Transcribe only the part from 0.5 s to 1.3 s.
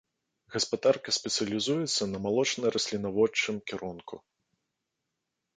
Гаспадарка